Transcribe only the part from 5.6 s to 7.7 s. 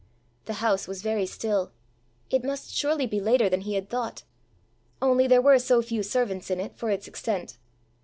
few servants in it for its extent!